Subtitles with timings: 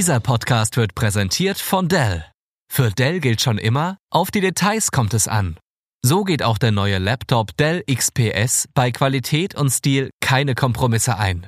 [0.00, 2.24] Dieser Podcast wird präsentiert von Dell.
[2.72, 5.58] Für Dell gilt schon immer, auf die Details kommt es an.
[6.02, 11.46] So geht auch der neue Laptop Dell XPS bei Qualität und Stil keine Kompromisse ein.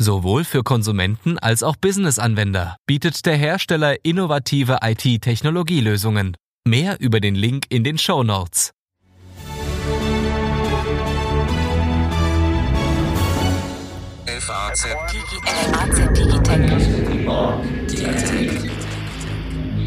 [0.00, 6.36] Sowohl für Konsumenten als auch Business-Anwender bietet der Hersteller innovative IT-Technologielösungen.
[6.64, 8.70] Mehr über den Link in den Show Notes.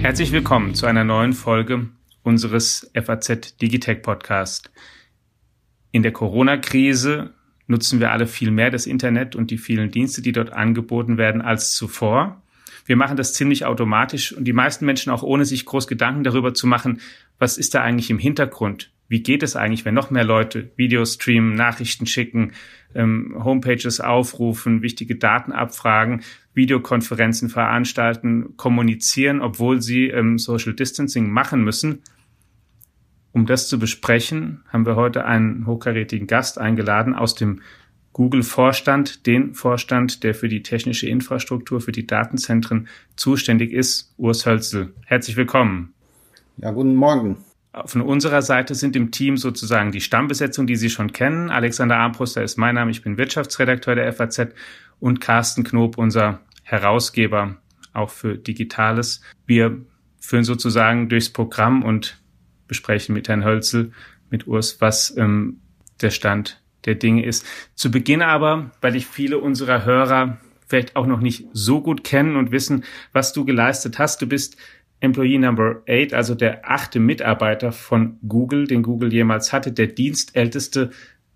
[0.02, 1.88] Herzlich willkommen zu einer neuen Folge
[2.22, 4.72] unseres FAZ Digitech Podcast.
[5.92, 7.34] In der Corona-Krise
[7.68, 11.42] nutzen wir alle viel mehr das Internet und die vielen Dienste, die dort angeboten werden,
[11.42, 12.42] als zuvor.
[12.86, 16.54] Wir machen das ziemlich automatisch und die meisten Menschen auch ohne sich groß Gedanken darüber
[16.54, 17.02] zu machen,
[17.40, 18.92] was ist da eigentlich im Hintergrund?
[19.08, 22.54] Wie geht es eigentlich, wenn noch mehr Leute Videos streamen, Nachrichten schicken,
[22.96, 26.22] ähm, Homepages aufrufen, wichtige Daten abfragen,
[26.54, 32.04] Videokonferenzen veranstalten, kommunizieren, obwohl sie ähm, Social Distancing machen müssen?
[33.32, 37.62] Um das zu besprechen, haben wir heute einen hochkarätigen Gast eingeladen aus dem
[38.14, 44.94] Google-Vorstand, den Vorstand, der für die technische Infrastruktur, für die Datenzentren zuständig ist, Urs Hölzel.
[45.06, 45.94] Herzlich willkommen.
[46.58, 47.38] Ja, guten Morgen.
[47.86, 51.50] Von unserer Seite sind im Team sozusagen die Stammbesetzung, die Sie schon kennen.
[51.50, 54.50] Alexander Armbruster ist mein Name, ich bin Wirtschaftsredakteur der FAZ
[55.00, 57.58] und Carsten Knob, unser Herausgeber,
[57.92, 59.22] auch für Digitales.
[59.48, 59.82] Wir
[60.20, 62.22] führen sozusagen durchs Programm und
[62.68, 63.92] besprechen mit Herrn Hölzel,
[64.30, 65.60] mit Urs, was ähm,
[66.02, 67.46] der Stand der Dinge ist.
[67.74, 70.38] Zu Beginn aber, weil ich viele unserer Hörer
[70.68, 74.22] vielleicht auch noch nicht so gut kennen und wissen, was du geleistet hast.
[74.22, 74.58] Du bist
[75.04, 80.92] Employee Number 8, also der achte Mitarbeiter von Google, den Google jemals hatte, der dienstälteste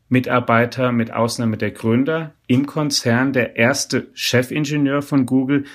[0.08, 5.66] Mitarbeiter mit Ausnahme der Gründer im Konzern, der erste Chefingenieur von Google.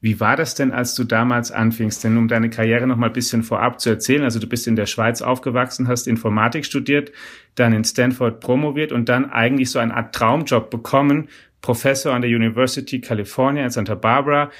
[0.00, 2.04] Wie war das denn, als du damals anfingst?
[2.04, 4.76] Denn um deine Karriere noch mal ein bisschen vorab zu erzählen, also du bist in
[4.76, 7.10] der Schweiz aufgewachsen, hast Informatik studiert,
[7.56, 11.28] dann in Stanford promoviert und dann eigentlich so eine Art Traumjob bekommen,
[11.62, 14.52] Professor an der University California in Santa Barbara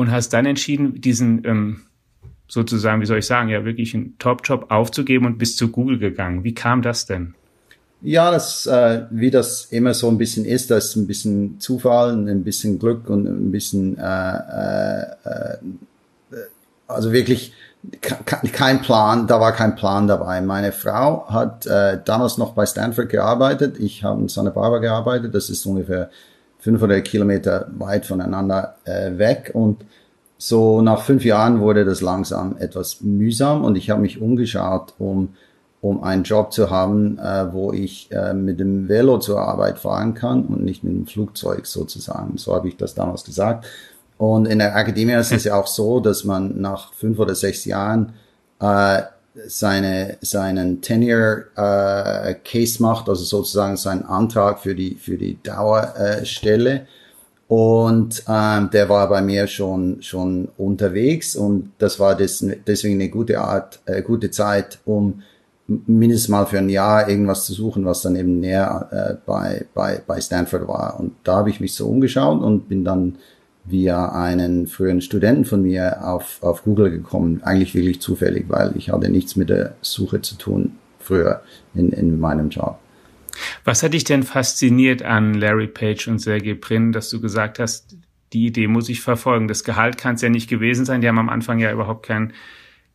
[0.00, 1.80] und hast dann entschieden, diesen ähm,
[2.48, 6.42] sozusagen, wie soll ich sagen, ja wirklich einen Top-Job aufzugeben und bist zu Google gegangen.
[6.42, 7.34] Wie kam das denn?
[8.00, 12.12] Ja, das, äh, wie das immer so ein bisschen ist, das ist ein bisschen Zufall,
[12.12, 15.56] ein bisschen Glück und ein bisschen, äh, äh, äh
[16.88, 17.52] also wirklich
[18.52, 20.40] kein Plan, da war kein Plan dabei.
[20.40, 25.34] Meine Frau hat äh, damals noch bei Stanford gearbeitet, ich habe in Santa Barbara gearbeitet,
[25.34, 26.10] das ist ungefähr
[26.60, 29.84] 500 Kilometer weit voneinander äh, weg und
[30.38, 35.30] so nach fünf Jahren wurde das langsam etwas mühsam und ich habe mich umgeschaut, um
[35.80, 40.14] um einen Job zu haben, äh, wo ich äh, mit dem Velo zur Arbeit fahren
[40.14, 42.36] kann und nicht mit dem Flugzeug sozusagen.
[42.36, 43.66] So habe ich das damals gesagt.
[44.18, 47.64] Und in der Akademie ist es ja auch so, dass man nach fünf oder sechs
[47.64, 48.12] Jahren
[48.60, 49.02] äh,
[49.46, 56.72] seine, seinen Tenure äh, Case macht, also sozusagen seinen Antrag für die, für die Dauerstelle.
[56.72, 56.86] Äh,
[57.48, 63.10] und ähm, der war bei mir schon, schon unterwegs und das war des, deswegen eine
[63.10, 65.22] gute Art, äh, gute Zeit, um
[65.66, 70.00] mindestens mal für ein Jahr irgendwas zu suchen, was dann eben näher äh, bei, bei,
[70.06, 70.98] bei Stanford war.
[71.00, 73.16] Und da habe ich mich so umgeschaut und bin dann
[73.70, 77.42] via einen früheren Studenten von mir auf, auf Google gekommen.
[77.42, 81.42] Eigentlich wirklich zufällig, weil ich hatte nichts mit der Suche zu tun früher
[81.74, 82.78] in, in meinem Job.
[83.64, 87.96] Was hat dich denn fasziniert an Larry Page und Sergey Brin, dass du gesagt hast,
[88.32, 89.48] die Idee muss ich verfolgen?
[89.48, 91.00] Das Gehalt kann es ja nicht gewesen sein.
[91.00, 92.32] Die haben am Anfang ja überhaupt kein,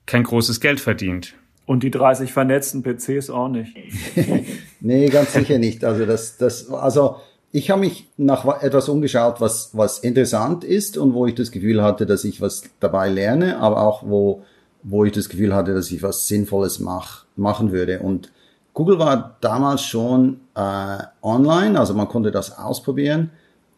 [0.05, 1.33] kein großes Geld verdient.
[1.65, 3.75] Und die 30 vernetzten PCs auch nicht.
[4.81, 5.83] nee, ganz sicher nicht.
[5.83, 7.17] Also das, das, also
[7.55, 11.81] ich habe mich nach etwas umgeschaut, was, was interessant ist und wo ich das Gefühl
[11.81, 14.43] hatte, dass ich was dabei lerne, aber auch wo,
[14.83, 17.99] wo ich das Gefühl hatte, dass ich was Sinnvolles mach, machen würde.
[17.99, 18.29] Und
[18.73, 23.31] Google war damals schon äh, online, also man konnte das ausprobieren.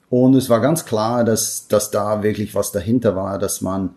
[0.10, 3.92] Und es war ganz klar, dass, dass da wirklich was dahinter war, dass man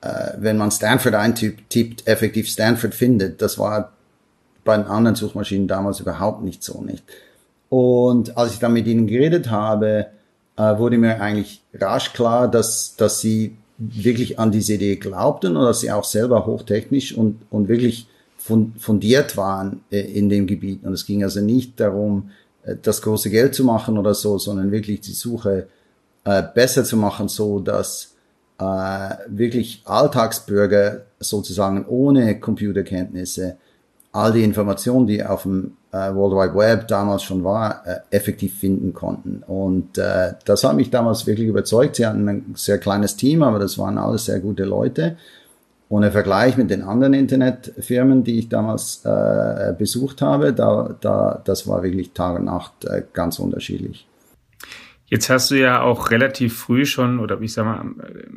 [0.00, 3.40] äh, wenn man Stanford eintippt, effektiv Stanford findet.
[3.40, 3.92] Das war
[4.64, 7.04] bei den anderen Suchmaschinen damals überhaupt nicht so nicht.
[7.68, 10.06] Und als ich dann mit ihnen geredet habe,
[10.56, 15.64] äh, wurde mir eigentlich rasch klar, dass, dass sie wirklich an diese Idee glaubten und
[15.64, 18.06] dass sie auch selber hochtechnisch und, und wirklich
[18.38, 20.84] fundiert waren äh, in dem Gebiet.
[20.84, 22.30] Und es ging also nicht darum,
[22.62, 25.68] äh, das große Geld zu machen oder so, sondern wirklich die Suche
[26.54, 28.16] besser zu machen, so dass
[29.28, 33.58] wirklich Alltagsbürger sozusagen ohne Computerkenntnisse
[34.16, 38.58] all die Informationen, die auf dem äh, World Wide Web damals schon war, äh, effektiv
[38.58, 39.42] finden konnten.
[39.46, 41.96] Und äh, das hat mich damals wirklich überzeugt.
[41.96, 45.16] Sie hatten ein sehr kleines Team, aber das waren alles sehr gute Leute.
[45.88, 51.40] Und im Vergleich mit den anderen Internetfirmen, die ich damals äh, besucht habe, da, da,
[51.44, 54.08] das war wirklich Tag und Nacht äh, ganz unterschiedlich.
[55.08, 57.78] Jetzt hast du ja auch relativ früh schon, oder ich sag mal,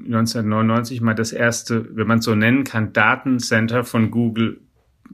[0.06, 4.60] 1999 mal das erste, wenn man so nennen kann, Datencenter von Google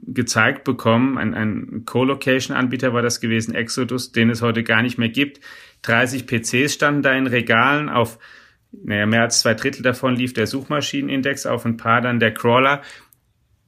[0.06, 1.18] gezeigt bekommen.
[1.18, 5.40] Ein, ein Co-Location-Anbieter war das gewesen, Exodus, den es heute gar nicht mehr gibt.
[5.82, 7.88] 30 PCs standen da in Regalen.
[7.88, 8.18] Auf
[8.84, 12.82] naja, mehr als zwei Drittel davon lief der Suchmaschinenindex, auf ein paar dann der Crawler.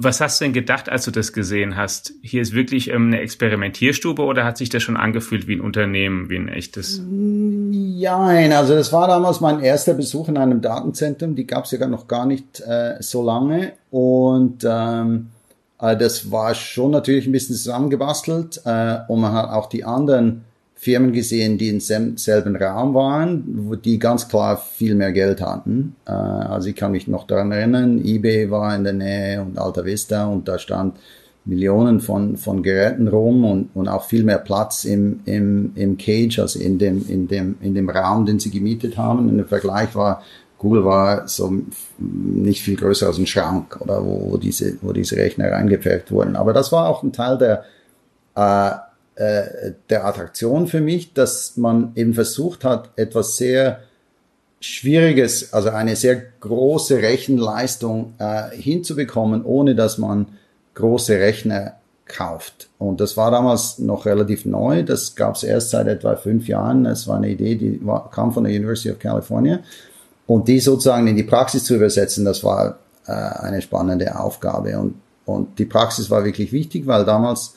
[0.00, 2.12] Was hast du denn gedacht, als du das gesehen hast?
[2.22, 6.30] Hier ist wirklich ähm, eine Experimentierstube oder hat sich das schon angefühlt wie ein Unternehmen,
[6.30, 7.02] wie ein echtes?
[7.04, 11.34] Nein, also das war damals mein erster Besuch in einem Datenzentrum.
[11.34, 13.72] Die gab es ja noch gar nicht äh, so lange.
[13.90, 15.37] Und ähm, äh,
[15.78, 18.60] das war schon natürlich ein bisschen zusammengebastelt.
[18.64, 20.44] Äh, und man hat auch die anderen
[20.74, 25.96] Firmen gesehen, die im selben Raum waren, die ganz klar viel mehr Geld hatten.
[26.06, 29.84] Äh, also ich kann mich noch daran erinnern, eBay war in der Nähe und Alta
[29.84, 30.96] Vista und da stand
[31.44, 36.38] Millionen von, von Geräten rum und, und auch viel mehr Platz im, im, im Cage,
[36.38, 39.28] also in dem, in, dem, in dem Raum, den sie gemietet haben.
[39.28, 40.22] Und im Vergleich war
[40.58, 41.52] Google war so
[41.98, 46.36] nicht viel größer als ein Schrank oder wo, wo diese, wo diese Rechner reingepfercht wurden.
[46.36, 47.64] Aber das war auch ein Teil der,
[48.36, 48.70] äh,
[49.14, 53.80] äh, der Attraktion für mich, dass man eben versucht hat, etwas sehr
[54.60, 60.26] Schwieriges, also eine sehr große Rechenleistung äh, hinzubekommen, ohne dass man
[60.74, 61.74] große Rechner
[62.06, 62.68] kauft.
[62.78, 64.82] Und das war damals noch relativ neu.
[64.82, 66.86] Das gab es erst seit etwa fünf Jahren.
[66.86, 69.60] Es war eine Idee, die war, kam von der University of California.
[70.28, 74.78] Und die sozusagen in die Praxis zu übersetzen, das war äh, eine spannende Aufgabe.
[74.78, 74.94] Und,
[75.24, 77.54] und die Praxis war wirklich wichtig, weil damals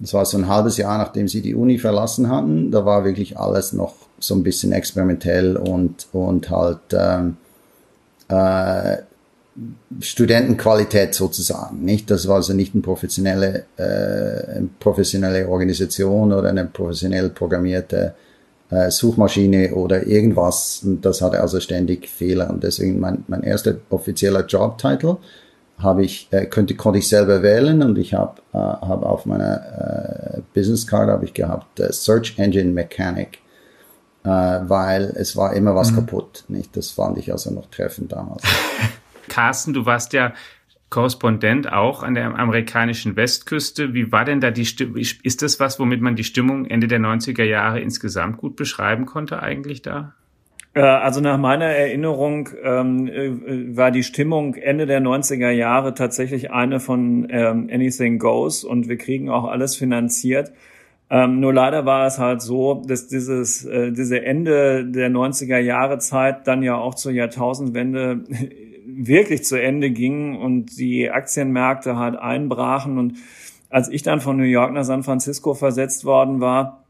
[0.00, 2.70] das war so ein halbes Jahr, nachdem sie die Uni verlassen hatten.
[2.70, 7.36] Da war wirklich alles noch so ein bisschen experimentell und, und halt ähm,
[8.28, 8.96] äh,
[10.00, 11.84] Studentenqualität sozusagen.
[11.84, 18.14] Nicht, das war also nicht eine professionelle, äh, professionelle Organisation oder eine professionell programmierte
[18.70, 20.82] äh, Suchmaschine oder irgendwas.
[20.84, 22.50] Und das hatte also ständig Fehler.
[22.50, 25.16] Und deswegen mein, mein erster offizieller Jobtitel
[25.78, 30.36] habe ich, äh, könnte, konnte ich selber wählen und ich habe äh, hab auf meiner
[30.36, 33.38] äh, Business Card habe ich gehabt äh, Search Engine Mechanic,
[34.24, 35.96] äh, weil es war immer was mhm.
[35.96, 36.44] kaputt.
[36.48, 36.76] Nicht?
[36.76, 38.42] Das fand ich also noch treffend damals.
[39.28, 40.32] Carsten, du warst ja
[40.90, 43.94] Korrespondent auch an der amerikanischen Westküste.
[43.94, 44.96] Wie war denn da die Stimmung?
[44.96, 49.40] Ist das was, womit man die Stimmung Ende der 90er Jahre insgesamt gut beschreiben konnte
[49.40, 50.14] eigentlich da?
[50.74, 56.50] Äh, also nach meiner Erinnerung ähm, äh, war die Stimmung Ende der 90er Jahre tatsächlich
[56.50, 60.52] eine von ähm, Anything Goes und wir kriegen auch alles finanziert.
[61.08, 65.98] Ähm, nur leider war es halt so, dass dieses äh, diese Ende der 90er Jahre
[65.98, 68.24] Zeit dann ja auch zur Jahrtausendwende
[69.06, 73.16] wirklich zu Ende ging und die Aktienmärkte halt einbrachen und
[73.70, 76.84] als ich dann von New York nach San Francisco versetzt worden war,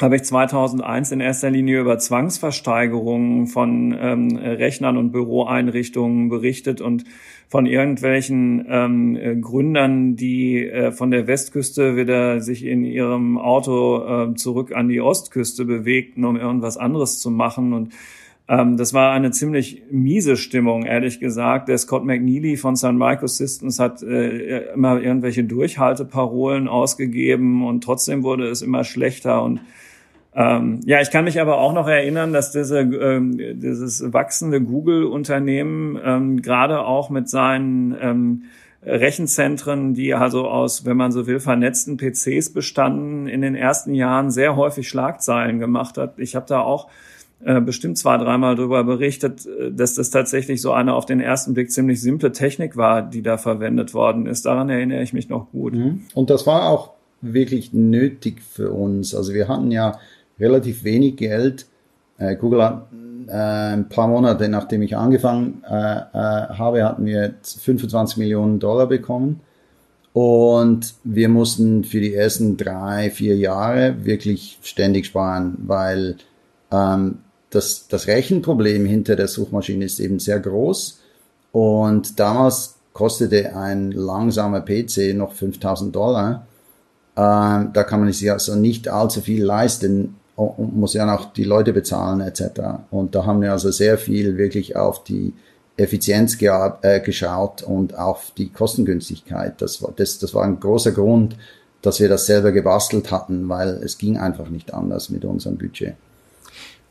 [0.00, 7.04] habe ich 2001 in erster Linie über Zwangsversteigerungen von ähm, Rechnern und Büroeinrichtungen berichtet und
[7.48, 14.34] von irgendwelchen ähm, Gründern, die äh, von der Westküste wieder sich in ihrem Auto äh,
[14.36, 17.72] zurück an die Ostküste bewegten, um irgendwas anderes zu machen.
[17.72, 17.92] Und
[18.50, 21.68] ähm, das war eine ziemlich miese Stimmung, ehrlich gesagt.
[21.68, 28.48] Der Scott McNeely von Sun Microsystems hat äh, immer irgendwelche Durchhalteparolen ausgegeben und trotzdem wurde
[28.48, 29.60] es immer schlechter und
[30.32, 35.98] ähm, ja, ich kann mich aber auch noch erinnern, dass diese, ähm, dieses wachsende Google-Unternehmen
[36.04, 38.44] ähm, gerade auch mit seinen ähm,
[38.82, 44.30] Rechenzentren, die also aus, wenn man so will, vernetzten PCs bestanden, in den ersten Jahren
[44.30, 46.18] sehr häufig Schlagzeilen gemacht hat.
[46.18, 46.88] Ich habe da auch
[47.42, 51.54] äh, bestimmt zwei, dreimal darüber berichtet, äh, dass das tatsächlich so eine auf den ersten
[51.54, 54.44] Blick ziemlich simple Technik war, die da verwendet worden ist.
[54.44, 55.74] Daran erinnere ich mich noch gut.
[55.74, 56.02] Mhm.
[56.14, 56.90] Und das war auch
[57.22, 59.14] wirklich nötig für uns.
[59.14, 59.98] Also wir hatten ja
[60.38, 61.66] relativ wenig Geld.
[62.18, 62.86] Äh, Google hat
[63.32, 69.40] ein paar Monate nachdem ich angefangen habe, hatten wir 25 Millionen Dollar bekommen.
[70.12, 76.16] Und wir mussten für die ersten drei, vier Jahre wirklich ständig sparen, weil
[76.72, 77.18] ähm,
[77.50, 81.00] das, das Rechenproblem hinter der Suchmaschine ist eben sehr groß.
[81.52, 86.46] Und damals kostete ein langsamer PC noch 5000 Dollar.
[87.16, 91.44] Ähm, da kann man sich also nicht allzu viel leisten und muss ja auch die
[91.44, 92.60] Leute bezahlen etc.
[92.90, 95.34] Und da haben wir also sehr viel wirklich auf die
[95.76, 99.60] Effizienz äh, geschaut und auf die Kostengünstigkeit.
[99.60, 101.36] Das war, das, das war ein großer Grund,
[101.82, 105.94] dass wir das selber gebastelt hatten, weil es ging einfach nicht anders mit unserem Budget.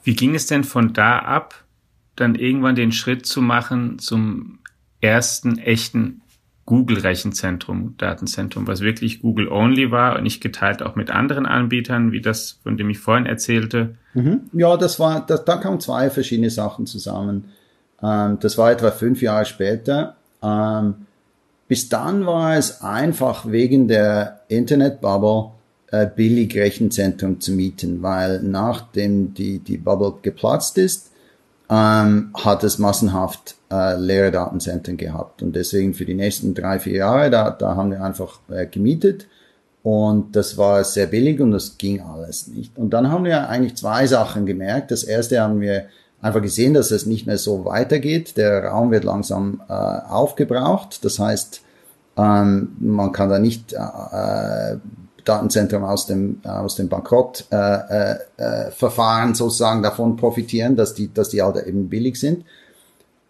[0.03, 1.63] Wie ging es denn von da ab,
[2.15, 4.59] dann irgendwann den Schritt zu machen zum
[5.01, 6.21] ersten echten
[6.65, 12.59] Google-Rechenzentrum, Datenzentrum, was wirklich Google-only war und nicht geteilt auch mit anderen Anbietern, wie das,
[12.61, 13.95] von dem ich vorhin erzählte?
[14.13, 14.41] Mhm.
[14.53, 17.45] Ja, das war, das, da kamen zwei verschiedene Sachen zusammen.
[18.03, 20.15] Ähm, das war etwa fünf Jahre später.
[20.43, 20.93] Ähm,
[21.67, 25.51] bis dann war es einfach wegen der Internet-Bubble
[25.91, 31.11] äh, billig Rechenzentrum zu mieten, weil nachdem die, die Bubble geplatzt ist,
[31.69, 35.41] ähm, hat es massenhaft äh, leere Datenzentren gehabt.
[35.41, 39.27] Und deswegen für die nächsten drei, vier Jahre, da, da haben wir einfach äh, gemietet.
[39.81, 42.77] Und das war sehr billig und das ging alles nicht.
[42.77, 44.91] Und dann haben wir eigentlich zwei Sachen gemerkt.
[44.91, 45.85] Das erste haben wir
[46.21, 48.35] einfach gesehen, dass es nicht mehr so weitergeht.
[48.35, 51.05] Der Raum wird langsam äh, aufgebraucht.
[51.05, 51.61] Das heißt,
[52.17, 54.77] ähm, man kann da nicht äh,
[55.25, 61.29] Datenzentrum aus dem aus dem Bankrottverfahren äh, äh, Verfahren sozusagen davon profitieren, dass die dass
[61.29, 62.45] die halt eben billig sind.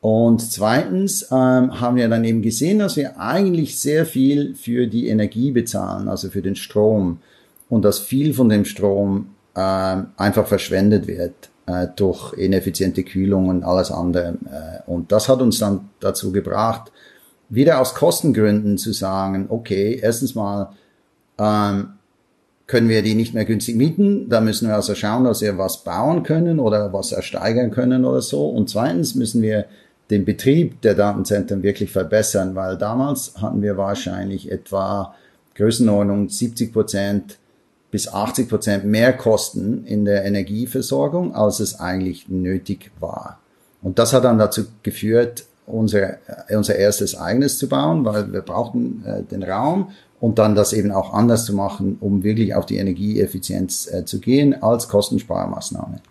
[0.02, 5.10] Und zweitens ähm, haben wir dann eben gesehen, dass wir eigentlich sehr viel für die
[5.10, 7.20] Energie bezahlen, also für den Strom,
[7.70, 13.64] und dass viel von dem Strom ähm, einfach verschwendet wird äh, durch ineffiziente Kühlung und
[13.64, 14.38] alles andere.
[14.46, 16.92] Äh, und das hat uns dann dazu gebracht,
[17.50, 20.72] wieder aus Kostengründen zu sagen, okay, erstens mal
[21.40, 21.94] ähm,
[22.68, 24.30] können wir die nicht mehr günstig mieten.
[24.30, 28.22] Da müssen wir also schauen, dass wir was bauen können oder was ersteigern können oder
[28.22, 28.48] so.
[28.48, 29.66] Und zweitens müssen wir
[30.12, 35.16] den Betrieb der Datenzentren wirklich verbessern, weil damals hatten wir wahrscheinlich etwa
[35.56, 37.38] Größenordnung 70 Prozent
[37.92, 43.40] bis 80 Prozent mehr Kosten in der Energieversorgung, als es eigentlich nötig war.
[43.82, 46.18] Und das hat dann dazu geführt, unser,
[46.50, 50.92] unser erstes eigenes zu bauen, weil wir brauchten äh, den Raum und dann das eben
[50.92, 56.02] auch anders zu machen, um wirklich auf die Energieeffizienz äh, zu gehen als Kostensparmaßnahme.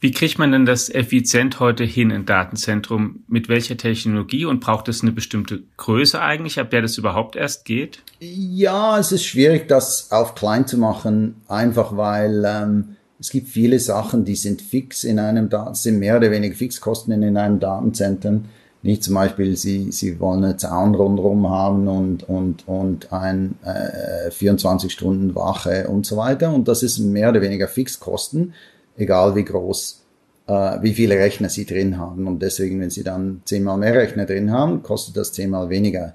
[0.00, 3.24] Wie kriegt man denn das effizient heute hin im Datenzentrum?
[3.26, 7.64] Mit welcher Technologie und braucht es eine bestimmte Größe eigentlich, ab der das überhaupt erst
[7.64, 8.04] geht?
[8.20, 13.80] Ja, es ist schwierig, das auf klein zu machen, einfach weil ähm, es gibt viele
[13.80, 18.44] Sachen, die sind fix in einem Daten, sind mehr oder weniger Fixkosten in einem Datenzentrum.
[18.82, 24.30] Nicht zum Beispiel, Sie, Sie wollen einen Zaun rundherum haben und, und, und ein äh,
[24.30, 26.52] 24 Stunden Wache und so weiter.
[26.52, 28.54] Und das ist mehr oder weniger Fixkosten
[28.98, 30.04] egal wie groß,
[30.46, 32.26] äh, wie viele Rechner Sie drin haben.
[32.26, 36.14] Und deswegen, wenn Sie dann zehnmal mehr Rechner drin haben, kostet das zehnmal weniger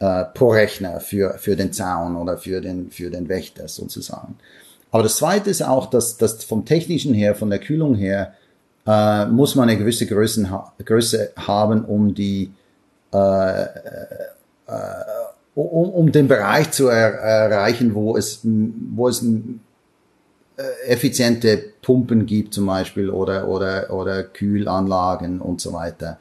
[0.00, 4.36] äh, pro Rechner für, für den Zaun oder für den, für den Wächter sozusagen.
[4.90, 8.34] Aber das Zweite ist auch, dass, dass vom Technischen her, von der Kühlung her,
[8.86, 10.48] äh, muss man eine gewisse Größe,
[10.84, 12.52] Größe haben, um die
[13.12, 13.68] äh, äh,
[15.54, 22.54] um, um den Bereich zu er, erreichen, wo es, wo es äh, effiziente Pumpen gibt
[22.54, 26.18] zum Beispiel oder, oder, oder Kühlanlagen und so weiter.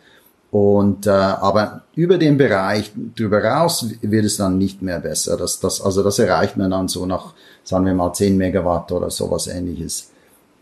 [0.52, 5.36] Und äh, aber über den Bereich drüber raus wird es dann nicht mehr besser.
[5.36, 9.10] Das, das, also das erreicht man dann so nach, sagen wir mal, 10 Megawatt oder
[9.10, 10.12] sowas ähnliches.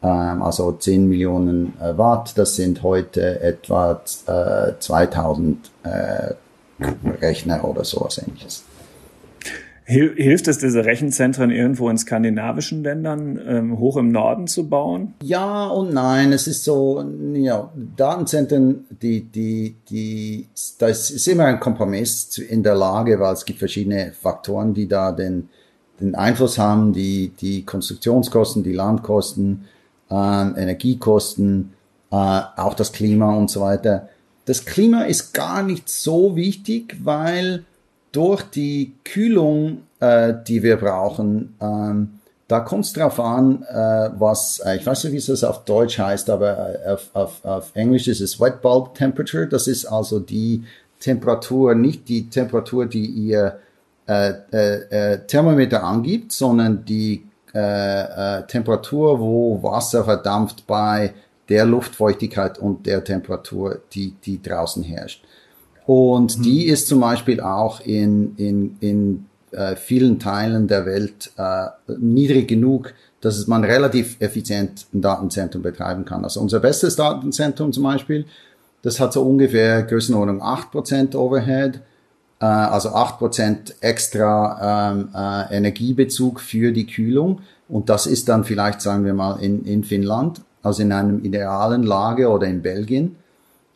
[0.04, 6.34] Ähm, also 10 Millionen äh, Watt, das sind heute etwa äh, 2000 äh,
[7.22, 8.64] Rechner oder sowas ähnliches.
[9.84, 15.16] Hilft es, diese Rechenzentren irgendwo in skandinavischen Ländern ähm, hoch im Norden zu bauen?
[15.22, 16.32] Ja und nein.
[16.32, 17.04] Es ist so,
[17.34, 23.44] ja, Datenzentren, die, die, die, das ist immer ein Kompromiss in der Lage, weil es
[23.44, 25.50] gibt verschiedene Faktoren, die da den,
[26.00, 29.66] den Einfluss haben, die, die Konstruktionskosten, die Landkosten,
[30.12, 31.74] ähm, Energiekosten,
[32.12, 34.10] äh, auch das Klima und so weiter.
[34.46, 37.64] Das Klima ist gar nicht so wichtig, weil
[38.12, 44.60] durch die Kühlung, äh, die wir brauchen, ähm, da kommt es drauf an, äh, was,
[44.60, 48.10] äh, ich weiß nicht, wie es auf Deutsch heißt, aber äh, auf, auf, auf Englisch
[48.10, 49.48] ist es Wet Bulb Temperature.
[49.48, 50.66] Das ist also die
[51.00, 53.58] Temperatur, nicht die Temperatur, die ihr
[54.08, 61.14] äh, äh, äh, Thermometer angibt, sondern die äh, äh, Temperatur, wo Wasser verdampft bei
[61.50, 65.24] der Luftfeuchtigkeit und der Temperatur, die, die draußen herrscht.
[65.86, 66.44] Und mhm.
[66.44, 71.68] die ist zum Beispiel auch in, in, in äh, vielen Teilen der Welt äh,
[72.00, 76.24] niedrig genug, dass man relativ effizient ein Datenzentrum betreiben kann.
[76.24, 78.26] Also unser bestes Datenzentrum zum Beispiel,
[78.82, 81.82] das hat so ungefähr Größenordnung 8% Overhead,
[82.42, 87.42] äh, also 8% extra ähm, äh, Energiebezug für die Kühlung.
[87.70, 91.84] Und das ist dann vielleicht, sagen wir mal, in, in Finnland, also in einem idealen
[91.84, 93.16] Lage oder in Belgien.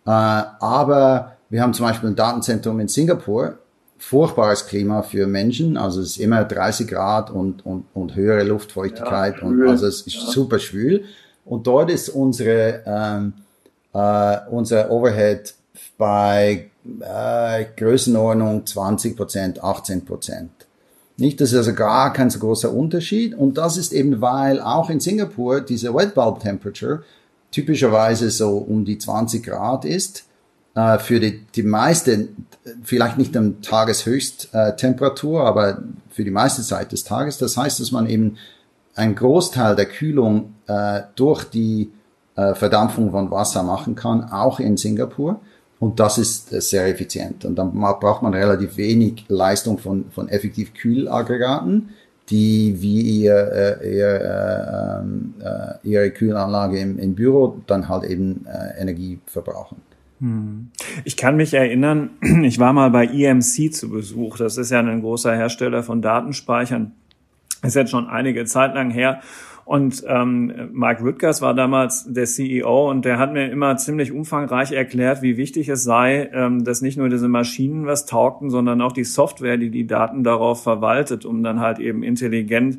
[0.05, 3.59] Äh, aber wir haben zum Beispiel ein Datenzentrum in Singapur,
[3.97, 9.37] furchtbares Klima für Menschen, also es ist immer 30 Grad und, und, und höhere Luftfeuchtigkeit
[9.37, 10.31] ja, und also es ist ja.
[10.31, 11.05] super schwül.
[11.45, 13.33] Und dort ist unsere, ähm,
[13.93, 15.53] äh, unser Overhead
[15.97, 20.51] bei äh, Größenordnung 20 Prozent, 18 Prozent.
[21.17, 23.35] Nicht, das ist also gar kein so großer Unterschied.
[23.35, 27.03] Und das ist eben, weil auch in Singapur diese Wet Bulb Temperature
[27.51, 30.25] typischerweise so um die 20 Grad ist.
[30.75, 32.27] Äh, für die, die meiste,
[32.83, 37.37] vielleicht nicht am Tageshöchsttemperatur, äh, aber für die meiste Zeit des Tages.
[37.37, 38.37] Das heißt, dass man eben
[38.93, 41.91] einen Großteil der Kühlung äh, durch die
[42.35, 45.39] äh, Verdampfung von Wasser machen kann, auch in Singapur.
[45.85, 47.45] Und das ist äh, sehr effizient.
[47.45, 51.89] Und dann braucht man relativ wenig Leistung von, von effektiv Kühlaggregaten,
[52.27, 58.05] die wie ihr, äh, ihr, äh, ähm, äh, ihre Kühlanlage im, im Büro dann halt
[58.05, 59.77] eben äh, Energie verbrauchen.
[60.21, 60.71] Hm.
[61.03, 62.09] Ich kann mich erinnern,
[62.43, 64.39] ich war mal bei EMC zu Besuch.
[64.39, 66.93] Das ist ja ein großer Hersteller von Datenspeichern.
[67.61, 69.21] Ist jetzt schon einige Zeit lang her.
[69.65, 74.71] Und ähm, Mike Rüttgers war damals der CEO und der hat mir immer ziemlich umfangreich
[74.71, 78.91] erklärt, wie wichtig es sei, ähm, dass nicht nur diese Maschinen was taugten, sondern auch
[78.91, 82.77] die Software, die die Daten darauf verwaltet, um dann halt eben intelligent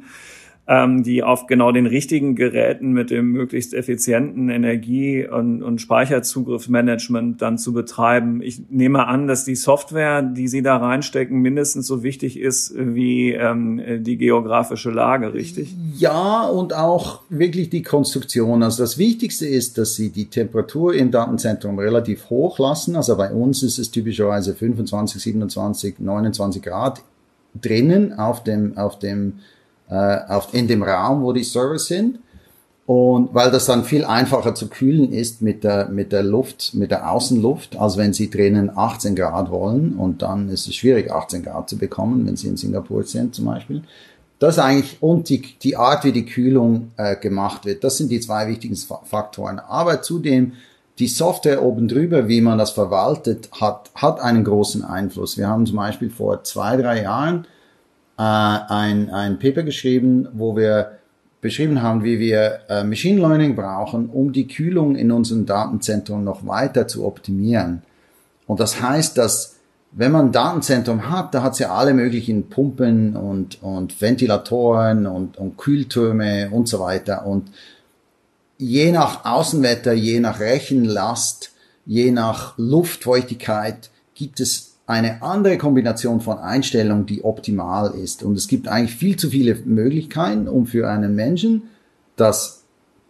[0.68, 7.40] ähm, die auf genau den richtigen Geräten mit dem möglichst effizienten Energie- und, und Speicherzugriffsmanagement
[7.40, 8.42] dann zu betreiben.
[8.42, 13.32] Ich nehme an, dass die Software, die Sie da reinstecken, mindestens so wichtig ist wie
[13.32, 15.74] ähm, die geografische Lage, richtig?
[15.96, 18.64] Ja, und auch wirklich die Konstruktion.
[18.64, 22.96] Also das Wichtigste ist, dass Sie die Temperatur im Datenzentrum relativ hoch lassen.
[22.96, 27.02] Also bei uns ist es typischerweise 25, 27, 29 Grad
[27.60, 29.34] drinnen auf dem, auf dem
[29.88, 32.18] äh, auf, in dem Raum, wo die Server sind.
[32.86, 36.92] Und weil das dann viel einfacher zu kühlen ist mit der, mit der Luft, mit
[36.92, 39.94] der Außenluft, als wenn Sie drinnen 18 Grad wollen.
[39.94, 43.46] Und dann ist es schwierig, 18 Grad zu bekommen, wenn Sie in Singapur sind zum
[43.46, 43.82] Beispiel.
[44.38, 48.20] Das eigentlich, und die, die Art, wie die Kühlung äh, gemacht wird, das sind die
[48.20, 49.58] zwei wichtigen Faktoren.
[49.58, 50.52] Aber zudem,
[50.98, 55.36] die Software oben drüber, wie man das verwaltet, hat, hat einen großen Einfluss.
[55.36, 57.46] Wir haben zum Beispiel vor zwei, drei Jahren
[58.18, 60.98] äh, ein, ein Paper geschrieben, wo wir
[61.40, 66.46] beschrieben haben, wie wir äh, Machine Learning brauchen, um die Kühlung in unserem Datenzentrum noch
[66.46, 67.82] weiter zu optimieren.
[68.46, 69.56] Und das heißt, dass
[69.92, 75.06] wenn man ein Datenzentrum hat, da hat es ja alle möglichen Pumpen und, und Ventilatoren
[75.06, 77.24] und, und Kühltürme und so weiter.
[77.24, 77.50] Und
[78.58, 81.52] je nach Außenwetter, je nach Rechenlast,
[81.86, 88.22] je nach Luftfeuchtigkeit gibt es eine andere Kombination von Einstellungen, die optimal ist.
[88.22, 91.64] Und es gibt eigentlich viel zu viele Möglichkeiten, um für einen Menschen
[92.14, 92.62] das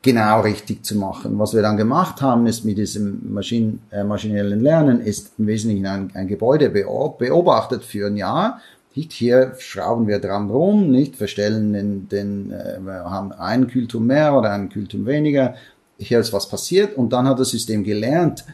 [0.02, 1.38] genau richtig zu machen.
[1.38, 5.86] Was wir dann gemacht haben, ist mit diesem Maschinen, äh, maschinellen Lernen, ist im Wesentlichen
[5.86, 8.60] ein, ein Gebäude beobachtet für ein Jahr.
[8.94, 14.06] Nicht hier schrauben wir dran rum, nicht verstellen den, den äh, wir haben einen Kühlturm
[14.06, 15.54] mehr oder einen Kühlturm weniger.
[15.98, 18.44] Hier ist was passiert und dann hat das System gelernt,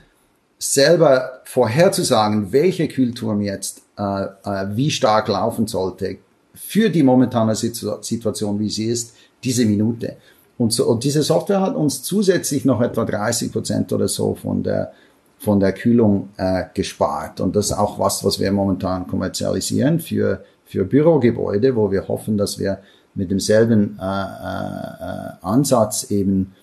[0.63, 6.19] selber vorherzusagen, welche Kühlturm jetzt äh, äh, wie stark laufen sollte
[6.55, 10.17] für die momentane Situation, wie sie ist, diese Minute.
[10.59, 14.63] Und, so, und diese Software hat uns zusätzlich noch etwa 30 Prozent oder so von
[14.63, 14.93] der
[15.39, 17.41] von der Kühlung äh, gespart.
[17.41, 22.39] Und das ist auch was, was wir momentan kommerzialisieren für, für Bürogebäude, wo wir hoffen,
[22.39, 22.79] dass wir
[23.17, 26.55] mit demselben äh, äh, Ansatz eben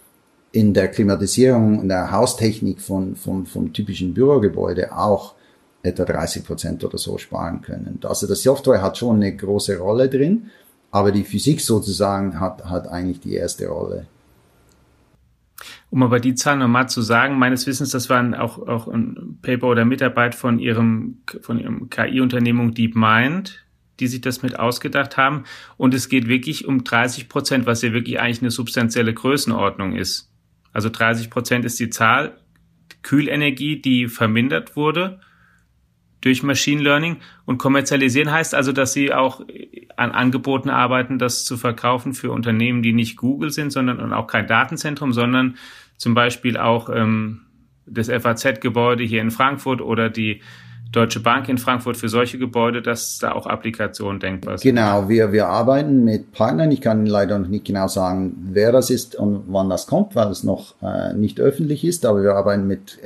[0.52, 5.36] in der Klimatisierung, in der Haustechnik von, von, vom typischen Bürogebäude auch
[5.84, 8.00] etwa 30 Prozent oder so sparen können.
[8.04, 10.50] Also das Software hat schon eine große Rolle drin,
[10.92, 14.08] aber die Physik sozusagen hat, hat eigentlich die erste Rolle.
[15.92, 19.68] Um aber die Zahlen nochmal zu sagen, meines Wissens, das waren auch, auch ein Paper
[19.68, 23.66] oder Mitarbeit von ihrem, von ihrem KI-Unternehmung DeepMind,
[24.00, 25.44] die sich das mit ausgedacht haben.
[25.78, 30.29] Und es geht wirklich um 30 Prozent, was ja wirklich eigentlich eine substanzielle Größenordnung ist.
[30.74, 32.38] Also 30 Prozent ist die Zahl
[33.02, 35.22] Kühlenergie, die vermindert wurde
[36.22, 37.18] durch Machine Learning.
[37.46, 39.42] Und kommerzialisieren heißt also, dass sie auch
[39.96, 44.28] an Angeboten arbeiten, das zu verkaufen für Unternehmen, die nicht Google sind, sondern und auch
[44.28, 45.58] kein Datenzentrum, sondern
[45.98, 47.42] zum Beispiel auch ähm,
[47.86, 50.42] das FAZ-Gebäude hier in Frankfurt oder die
[50.92, 54.76] Deutsche Bank in Frankfurt für solche Gebäude, dass da auch Applikationen denkbar sind.
[54.76, 56.72] Genau, wir, wir arbeiten mit Partnern.
[56.72, 60.30] Ich kann leider noch nicht genau sagen, wer das ist und wann das kommt, weil
[60.32, 62.98] es noch äh, nicht öffentlich ist, aber wir arbeiten mit,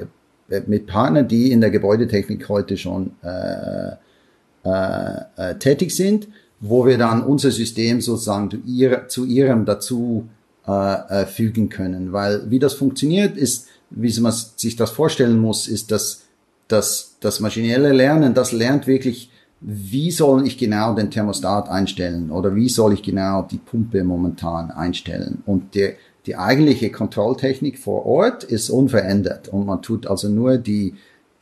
[0.49, 3.95] äh, mit Partnern, die in der Gebäudetechnik heute schon äh,
[4.65, 6.29] äh, äh, tätig sind,
[6.61, 10.29] wo wir dann unser System sozusagen zu, ihr, zu ihrem dazu
[10.65, 12.13] äh, äh, fügen können.
[12.13, 16.22] Weil wie das funktioniert, ist wie man sich das vorstellen muss, ist, dass,
[16.73, 19.29] dass das maschinelle Lernen, das lernt wirklich,
[19.61, 24.71] wie soll ich genau den Thermostat einstellen oder wie soll ich genau die Pumpe momentan
[24.71, 25.43] einstellen.
[25.45, 25.93] Und der,
[26.25, 30.95] die eigentliche Kontrolltechnik vor Ort ist unverändert und man tut also nur die,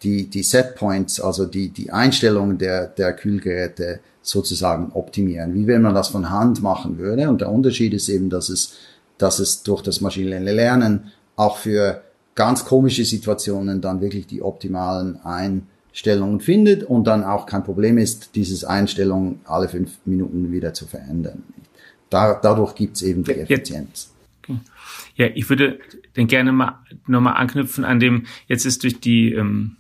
[0.04, 5.96] die, die Setpoints, also die, die Einstellungen der, der Kühlgeräte sozusagen optimieren, wie wenn man
[5.96, 7.30] das von Hand machen würde.
[7.30, 8.76] Und der Unterschied ist eben, dass es,
[9.18, 12.04] dass es durch das maschinelle Lernen auch für
[12.36, 18.36] ganz komische Situationen dann wirklich die optimalen Einstellungen findet und dann auch kein Problem ist,
[18.36, 21.44] dieses Einstellung alle fünf Minuten wieder zu verändern.
[22.10, 24.12] Da, dadurch gibt's eben die Effizienz.
[24.44, 24.60] Okay.
[25.16, 25.80] Ja, ich würde
[26.16, 29.78] dann gerne mal nochmal anknüpfen an dem, jetzt ist durch die ähm,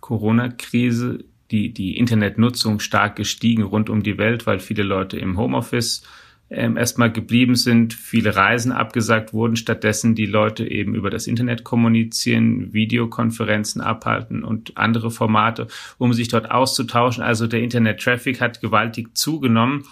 [0.00, 6.02] Corona-Krise die, die Internetnutzung stark gestiegen rund um die Welt, weil viele Leute im Homeoffice
[6.50, 11.62] ähm, erstmal geblieben sind, viele Reisen abgesagt wurden, stattdessen die Leute eben über das Internet
[11.62, 15.66] kommunizieren, Videokonferenzen abhalten und andere Formate,
[15.98, 17.22] um sich dort auszutauschen.
[17.22, 19.84] Also der Internet-Traffic hat gewaltig zugenommen.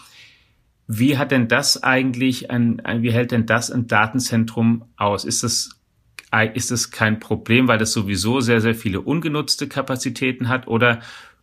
[0.88, 5.24] Wie hat denn das eigentlich ein, wie hält denn das ein Datenzentrum aus?
[5.24, 5.70] Ist das
[6.54, 10.66] ist das kein Problem, weil das sowieso sehr, sehr viele ungenutzte Kapazitäten hat?
[10.66, 11.00] Oder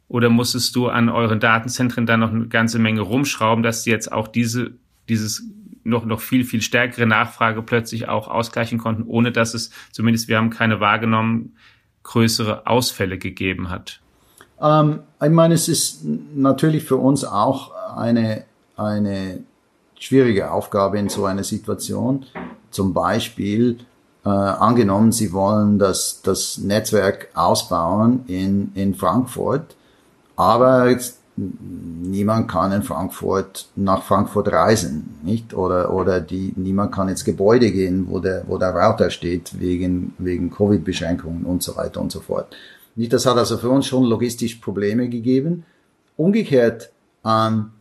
[0.08, 4.12] oder musstest du an euren Datenzentren dann noch eine ganze Menge rumschrauben, dass sie jetzt
[4.12, 4.74] auch diese,
[5.10, 5.44] dieses
[5.84, 10.38] noch, noch viel, viel stärkere Nachfrage plötzlich auch ausgleichen konnten, ohne dass es, zumindest wir
[10.38, 11.56] haben keine wahrgenommen,
[12.04, 14.00] größere Ausfälle gegeben hat?
[14.62, 19.44] Ähm, ich meine, es ist natürlich für uns auch eine, eine
[20.00, 22.26] schwierige Aufgabe in so einer Situation.
[22.72, 23.80] Zum Beispiel,
[24.26, 29.76] äh, angenommen, Sie wollen das, das Netzwerk ausbauen in, in Frankfurt
[30.36, 35.54] aber jetzt, niemand kann in Frankfurt nach Frankfurt reisen, nicht?
[35.54, 40.14] Oder, oder die, niemand kann ins Gebäude gehen, wo der, wo der Router steht, wegen,
[40.20, 42.56] wegen Covid-Beschränkungen und so weiter und so fort.
[42.96, 45.66] Nicht, das hat also für uns schon logistisch Probleme gegeben.
[46.16, 46.92] Umgekehrt,
[47.26, 47.72] ähm,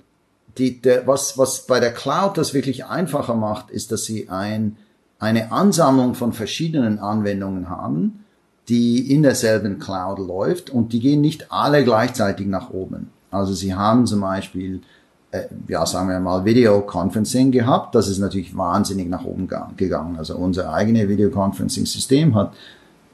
[0.56, 4.76] die, der, was, was bei der Cloud das wirklich einfacher macht, ist, dass sie ein,
[5.18, 8.24] eine Ansammlung von verschiedenen Anwendungen haben,
[8.68, 13.10] die in derselben Cloud läuft und die gehen nicht alle gleichzeitig nach oben.
[13.32, 14.82] Also sie haben zum Beispiel,
[15.30, 17.94] äh, ja sagen wir mal, Videoconferencing gehabt.
[17.94, 20.16] Das ist natürlich wahnsinnig nach oben gegangen.
[20.16, 22.52] Also unser eigenes Videoconferencing-System hat,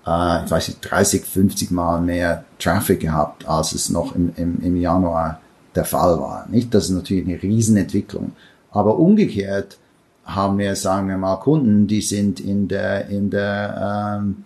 [0.07, 4.61] äh, ich weiß nicht, 30, 50 Mal mehr Traffic gehabt, als es noch im, im,
[4.62, 5.40] im Januar
[5.74, 6.46] der Fall war.
[6.50, 6.74] Nicht?
[6.74, 8.33] Das ist natürlich eine Riesenentwicklung.
[8.70, 9.78] Aber umgekehrt
[10.24, 14.44] haben wir, sagen wir mal, Kunden, die sind in der, in der ähm,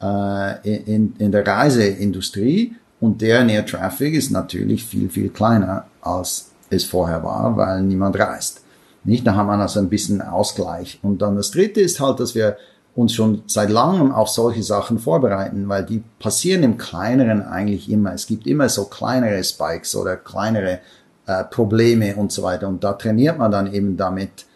[0.00, 6.52] äh, in, in der Reiseindustrie und der Air Traffic ist natürlich viel, viel kleiner als
[6.70, 8.62] es vorher war, weil niemand reist.
[9.04, 9.26] Nicht?
[9.26, 11.00] Da haben wir also ein bisschen Ausgleich.
[11.02, 12.56] Und dann das dritte ist halt, dass wir
[12.94, 18.14] uns schon seit langem auf solche Sachen vorbereiten, weil die passieren im Kleineren eigentlich immer.
[18.14, 20.78] Es gibt immer so kleinere Spikes oder kleinere
[21.26, 22.68] äh, Probleme und so weiter.
[22.68, 24.46] Und da trainiert man dann eben damit,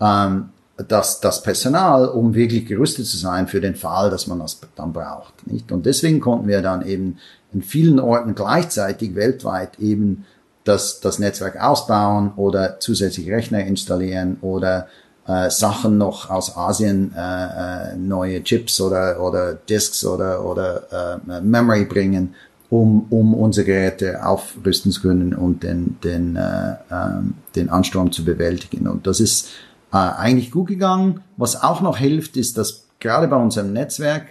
[0.00, 4.60] ähm, das, das Personal, um wirklich gerüstet zu sein für den Fall, dass man das
[4.74, 5.46] dann braucht.
[5.46, 5.72] Nicht?
[5.72, 7.18] Und deswegen konnten wir dann eben
[7.52, 10.26] in vielen Orten gleichzeitig weltweit eben
[10.64, 14.88] das, das Netzwerk ausbauen oder zusätzlich Rechner installieren oder
[15.26, 21.40] äh, Sachen noch aus Asien, äh, äh, neue Chips oder, oder Disks oder, oder äh,
[21.40, 22.34] Memory bringen,
[22.68, 27.22] um, um unsere Geräte aufrüsten zu können und den, den, äh, äh,
[27.54, 28.88] den Ansturm zu bewältigen.
[28.88, 29.48] Und das ist
[29.92, 31.22] äh, eigentlich gut gegangen.
[31.36, 34.28] Was auch noch hilft, ist, dass gerade bei unserem Netzwerk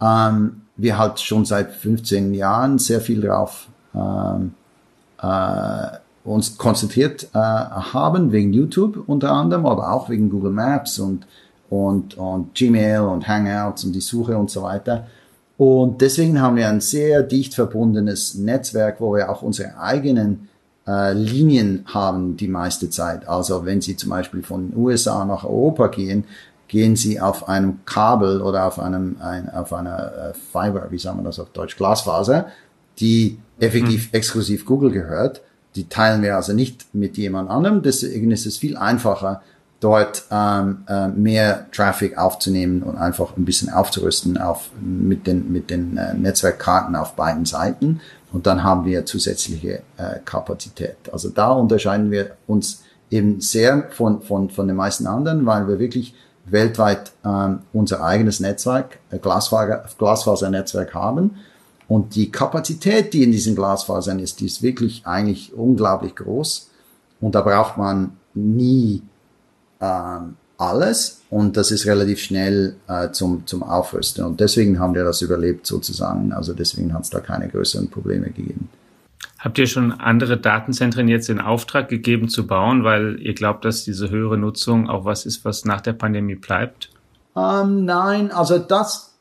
[0.00, 4.54] ähm, wir halt schon seit 15 Jahren sehr viel drauf ähm,
[5.20, 11.26] äh, uns konzentriert äh, haben, wegen YouTube unter anderem, aber auch wegen Google Maps und,
[11.68, 15.06] und, und Gmail und Hangouts und die Suche und so weiter.
[15.56, 20.48] Und deswegen haben wir ein sehr dicht verbundenes Netzwerk, wo wir auch unsere eigenen
[20.86, 23.28] äh, Linien haben die meiste Zeit.
[23.28, 26.24] Also wenn Sie zum Beispiel von USA nach Europa gehen,
[26.68, 31.18] gehen Sie auf einem Kabel oder auf einem ein, auf einer äh, Fiber, wie sagen
[31.18, 32.46] wir das auf Deutsch, Glasfaser,
[32.98, 34.16] die effektiv mhm.
[34.16, 35.42] exklusiv Google gehört.
[35.74, 37.82] Die teilen wir also nicht mit jemand anderem.
[37.82, 39.42] Deswegen ist es viel einfacher,
[39.80, 45.70] dort ähm, äh, mehr Traffic aufzunehmen und einfach ein bisschen aufzurüsten auf mit den mit
[45.70, 48.00] den äh, Netzwerkkarten auf beiden Seiten
[48.32, 50.96] und dann haben wir zusätzliche äh, Kapazität.
[51.12, 55.78] Also da unterscheiden wir uns eben sehr von, von, von den meisten anderen, weil wir
[55.78, 56.14] wirklich
[56.46, 61.36] weltweit ähm, unser eigenes Netzwerk, äh, Glasfaser, Glasfasernetzwerk haben.
[61.88, 66.70] Und die Kapazität, die in diesen Glasfasern ist, die ist wirklich eigentlich unglaublich groß.
[67.20, 69.02] Und da braucht man nie
[69.80, 74.24] ähm, alles und das ist relativ schnell äh, zum, zum Aufrüsten.
[74.24, 76.32] Und deswegen haben wir das überlebt sozusagen.
[76.32, 78.68] Also deswegen hat es da keine größeren Probleme gegeben.
[79.38, 83.82] Habt ihr schon andere Datenzentren jetzt in Auftrag gegeben zu bauen, weil ihr glaubt, dass
[83.82, 86.90] diese höhere Nutzung auch was ist, was nach der Pandemie bleibt?
[87.36, 89.14] Ähm, nein, also das,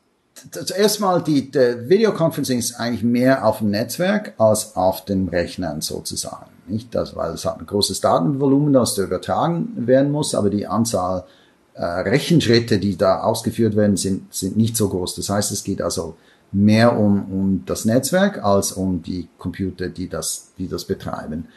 [0.51, 5.81] das erstmal die, die Videoconferencing ist eigentlich mehr auf dem Netzwerk als auf den Rechnern
[5.81, 6.50] sozusagen.
[6.67, 10.67] Nicht das, weil es hat ein großes Datenvolumen, das da übertragen werden muss, aber die
[10.67, 11.25] Anzahl
[11.73, 15.15] äh, Rechenschritte, die da ausgeführt werden, sind, sind nicht so groß.
[15.15, 16.15] Das heißt, es geht also
[16.51, 21.47] mehr um, um das Netzwerk als um die Computer, die das, die das betreiben.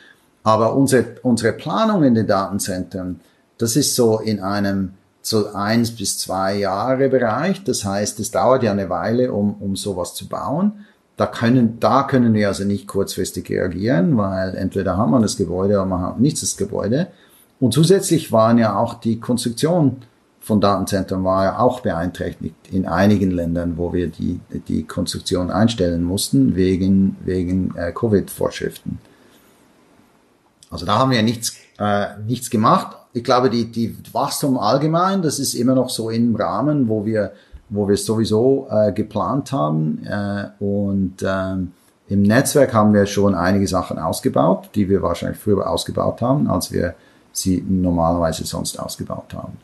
[0.42, 3.20] Aber unsere, unsere Planung in den Datenzentren,
[3.58, 7.64] das ist so in einem so eins bis zwei Jahre Bereich.
[7.64, 10.84] Das heißt, es dauert ja eine Weile, um, um sowas zu bauen.
[11.16, 15.74] Da können, da können wir also nicht kurzfristig reagieren, weil entweder haben wir das Gebäude
[15.74, 17.08] oder man hat nicht das Gebäude.
[17.60, 19.98] Und zusätzlich waren ja auch die Konstruktion
[20.44, 26.04] von Datenzentren war ja auch beeinträchtigt in einigen Ländern, wo wir die, die Konstruktion einstellen
[26.04, 28.98] mussten wegen, wegen äh, Covid-Vorschriften.
[30.70, 32.94] Also da haben wir nichts, äh, nichts gemacht.
[33.14, 37.32] Ich glaube, die, die Wachstum allgemein, das ist immer noch so im Rahmen, wo wir,
[37.68, 40.04] wo wir sowieso äh, geplant haben.
[40.06, 41.72] Äh, und ähm,
[42.08, 46.72] im Netzwerk haben wir schon einige Sachen ausgebaut, die wir wahrscheinlich früher ausgebaut haben, als
[46.72, 46.94] wir
[47.32, 49.56] sie normalerweise sonst ausgebaut haben.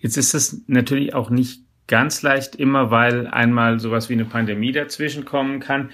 [0.00, 4.72] Jetzt ist das natürlich auch nicht ganz leicht immer, weil einmal sowas wie eine Pandemie
[4.72, 5.90] dazwischen kommen kann.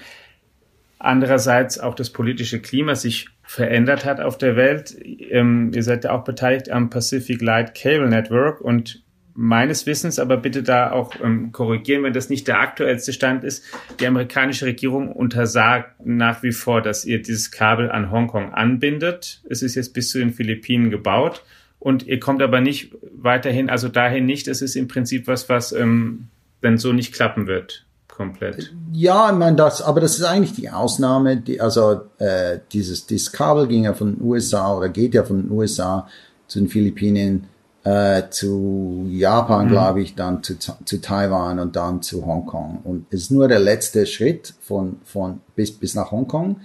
[0.99, 4.95] Andererseits auch das politische Klima sich verändert hat auf der Welt.
[5.29, 9.04] Ähm, ihr seid ja auch beteiligt am Pacific Light Cable Network und
[9.35, 13.63] meines Wissens, aber bitte da auch ähm, korrigieren, wenn das nicht der aktuellste Stand ist.
[13.99, 19.41] Die amerikanische Regierung untersagt nach wie vor, dass ihr dieses Kabel an Hongkong anbindet.
[19.49, 21.43] Es ist jetzt bis zu den Philippinen gebaut
[21.79, 24.47] und ihr kommt aber nicht weiterhin, also dahin nicht.
[24.47, 26.29] Es ist im Prinzip was, was ähm,
[26.61, 28.73] dann so nicht klappen wird komplett.
[28.93, 31.37] Ja, ich meine das, aber das ist eigentlich die Ausnahme.
[31.37, 35.41] Die, also äh, dieses, dieses Kabel ging ja von den USA oder geht ja von
[35.41, 36.07] den USA
[36.47, 37.47] zu den Philippinen,
[37.85, 39.69] äh, zu Japan, mhm.
[39.69, 42.79] glaube ich, dann zu, zu Taiwan und dann zu Hongkong.
[42.83, 46.57] Und es ist nur der letzte Schritt von, von bis, bis nach Hongkong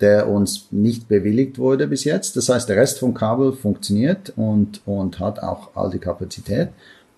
[0.00, 2.36] der uns nicht bewilligt wurde bis jetzt.
[2.36, 6.68] Das heißt, der Rest vom Kabel funktioniert und, und hat auch all die Kapazität.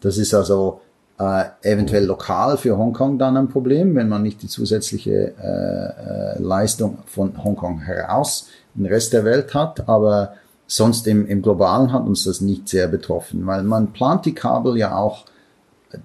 [0.00, 0.80] Das ist also
[1.18, 6.42] äh, eventuell lokal für Hongkong dann ein Problem, wenn man nicht die zusätzliche äh, äh,
[6.42, 9.86] Leistung von Hongkong heraus in den Rest der Welt hat.
[9.88, 10.34] Aber
[10.70, 14.76] sonst im, im Globalen hat uns das nicht sehr betroffen, weil man plant die Kabel
[14.76, 15.24] ja auch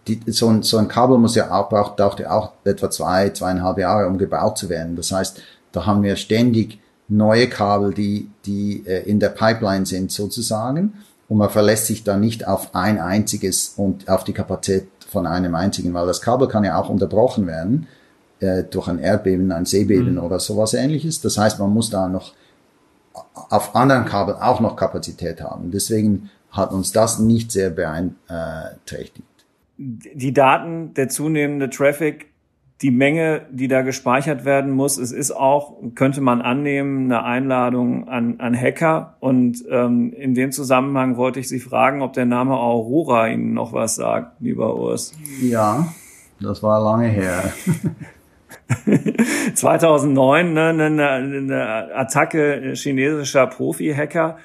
[0.08, 3.30] die, so, ein, so ein Kabel muss ja auch, braucht, braucht ja auch etwa zwei,
[3.30, 4.96] zweieinhalb Jahre, um gebaut zu werden.
[4.96, 5.40] Das heißt,
[5.72, 10.94] da haben wir ständig neue Kabel, die, die äh, in der Pipeline sind sozusagen.
[11.30, 15.54] Und man verlässt sich da nicht auf ein einziges und auf die Kapazität von einem
[15.54, 17.88] einzigen, weil das Kabel kann ja auch unterbrochen werden
[18.40, 20.24] äh, durch ein Erdbeben, ein Seebeben mhm.
[20.24, 21.22] oder sowas ähnliches.
[21.22, 22.34] Das heißt, man muss da noch
[23.50, 25.72] auf anderen Kabel auch noch Kapazität haben.
[25.72, 29.28] Deswegen hat uns das nicht sehr beeinträchtigt.
[29.78, 32.28] Die Daten, der zunehmende Traffic
[32.82, 38.10] die Menge, die da gespeichert werden muss, es ist auch, könnte man annehmen, eine Einladung
[38.10, 39.16] an, an Hacker.
[39.22, 43.72] Und ähm, in dem Zusammenhang wollte ich Sie fragen, ob der Name Aurora Ihnen noch
[43.72, 45.14] was sagt, lieber Urs.
[45.42, 45.88] Ja,
[46.42, 47.54] das war lange her.
[49.54, 54.38] 2009 ne, eine, eine Attacke chinesischer Profi-Hacker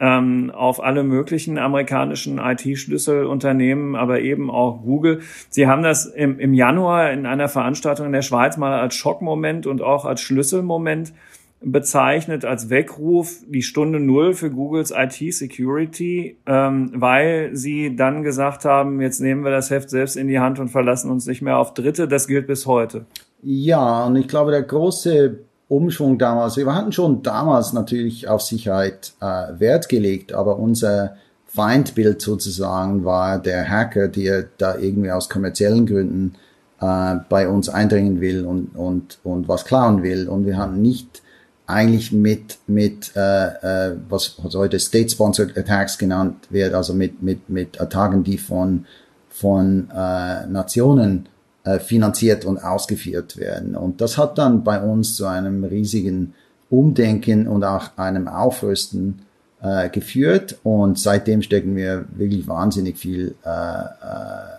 [0.00, 5.20] ähm, auf alle möglichen amerikanischen IT-Schlüsselunternehmen, aber eben auch Google.
[5.50, 9.66] Sie haben das im, im Januar in einer Veranstaltung in der Schweiz mal als Schockmoment
[9.66, 11.12] und auch als Schlüsselmoment
[11.60, 19.00] bezeichnet als Weckruf die Stunde Null für Googles IT-Security, ähm, weil sie dann gesagt haben,
[19.00, 21.74] jetzt nehmen wir das Heft selbst in die Hand und verlassen uns nicht mehr auf
[21.74, 22.06] Dritte.
[22.06, 23.06] Das gilt bis heute.
[23.42, 26.56] Ja, und ich glaube, der große Umschwung damals.
[26.56, 33.38] Wir hatten schon damals natürlich auf Sicherheit äh, Wert gelegt, aber unser Feindbild sozusagen war
[33.38, 36.34] der Hacker, der da irgendwie aus kommerziellen Gründen
[36.80, 40.28] äh, bei uns eindringen will und, und, und was klauen will.
[40.28, 41.22] Und wir haben nicht
[41.66, 47.78] eigentlich mit, mit äh, äh, was heute State-Sponsored Attacks genannt wird, also mit, mit, mit
[47.78, 48.86] Attacken, die von,
[49.28, 51.28] von äh, Nationen
[51.78, 53.74] finanziert und ausgeführt werden.
[53.74, 56.34] Und das hat dann bei uns zu einem riesigen
[56.70, 59.20] Umdenken und auch einem Aufrüsten
[59.60, 60.58] äh, geführt.
[60.62, 64.58] Und seitdem stecken wir wirklich wahnsinnig viel äh, äh,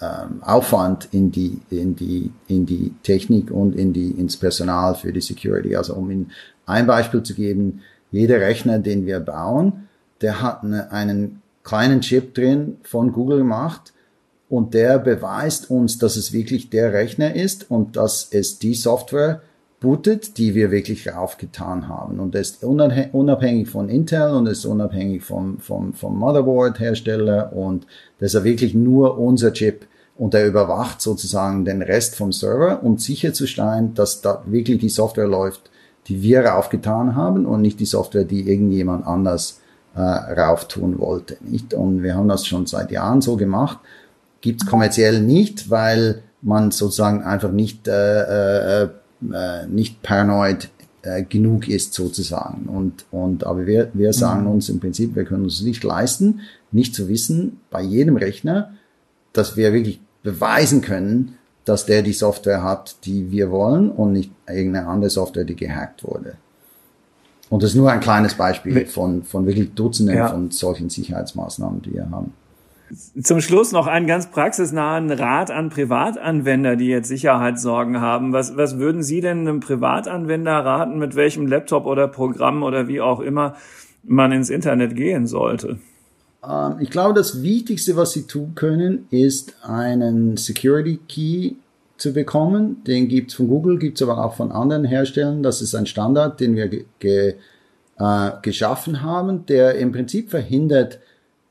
[0.00, 5.12] ähm, Aufwand in die, in die, in die Technik und in die, ins Personal für
[5.12, 5.74] die Security.
[5.76, 6.32] Also um Ihnen
[6.66, 9.88] ein Beispiel zu geben, jeder Rechner, den wir bauen,
[10.20, 13.92] der hat eine, einen kleinen Chip drin von Google gemacht
[14.48, 19.40] und der beweist uns, dass es wirklich der Rechner ist und dass es die Software
[19.80, 22.18] bootet, die wir wirklich raufgetan haben.
[22.18, 27.86] Und das ist unabhängig von Intel und ist unabhängig vom, vom, vom Motherboard-Hersteller und
[28.18, 32.98] das ist wirklich nur unser Chip und der überwacht sozusagen den Rest vom Server, um
[32.98, 35.70] sicherzustellen, dass da wirklich die Software läuft,
[36.08, 39.60] die wir raufgetan haben und nicht die Software, die irgendjemand anders
[39.94, 41.36] äh, rauftun wollte.
[41.40, 41.74] Nicht?
[41.74, 43.78] Und wir haben das schon seit Jahren so gemacht.
[44.40, 48.88] Gibt's kommerziell nicht, weil man sozusagen einfach nicht, äh, äh,
[49.32, 50.68] äh, nicht paranoid
[51.02, 52.66] äh, genug ist sozusagen.
[52.66, 54.50] Und, und aber wir, wir sagen mhm.
[54.50, 56.40] uns im Prinzip, wir können uns nicht leisten,
[56.72, 58.74] nicht zu wissen bei jedem Rechner,
[59.32, 64.30] dass wir wirklich beweisen können, dass der die Software hat, die wir wollen und nicht
[64.48, 66.34] irgendeine andere Software, die gehackt wurde.
[67.48, 70.28] Und das ist nur ein kleines Beispiel von, von wirklich Dutzenden ja.
[70.28, 72.32] von solchen Sicherheitsmaßnahmen, die wir haben.
[73.20, 78.32] Zum Schluss noch einen ganz praxisnahen Rat an Privatanwender, die jetzt Sicherheitssorgen haben.
[78.32, 83.00] Was, was würden Sie denn einem Privatanwender raten, mit welchem Laptop oder Programm oder wie
[83.00, 83.56] auch immer
[84.04, 85.78] man ins Internet gehen sollte?
[86.48, 91.54] Ähm, ich glaube, das Wichtigste, was sie tun können, ist einen Security Key
[91.96, 92.84] zu bekommen.
[92.84, 95.42] Den gibt's von Google, gibt's aber auch von anderen Herstellern.
[95.42, 96.68] Das ist ein Standard, den wir
[97.00, 97.34] ge
[97.98, 100.98] äh, geschaffen haben, der im Prinzip verhindert,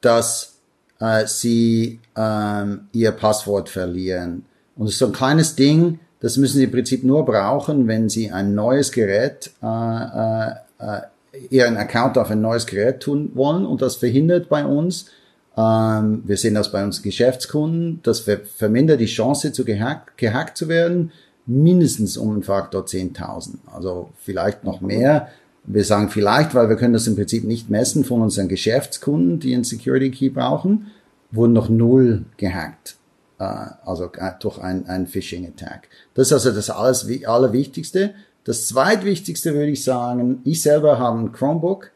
[0.02, 0.55] dass
[1.00, 4.46] äh, sie ähm, ihr Passwort verlieren.
[4.76, 8.10] Und es ist so ein kleines Ding, das müssen sie im Prinzip nur brauchen, wenn
[8.10, 11.02] sie ein neues Gerät äh, äh, äh
[11.50, 15.08] ihren Account auf ein neues Gerät tun wollen und das verhindert bei uns.
[15.58, 18.00] Ähm, wir sehen das bei uns Geschäftskunden.
[18.04, 21.12] Das ver vermindert die Chance, zu gehackt, gehackt zu werden,
[21.46, 23.56] mindestens um einen Faktor 10.000.
[23.74, 25.30] Also vielleicht noch mehr.
[25.68, 29.54] Wir sagen vielleicht, weil wir können das im Prinzip nicht messen von unseren Geschäftskunden, die
[29.54, 30.92] einen Security Key brauchen,
[31.32, 32.98] wurden noch null gehackt.
[33.40, 33.46] Äh,
[33.86, 35.90] also äh, durch ein, ein Phishing Attack.
[36.14, 38.14] Das ist also das alles, Allerwichtigste.
[38.44, 41.90] Das zweitwichtigste würde ich sagen, ich selber habe ein Chromebook,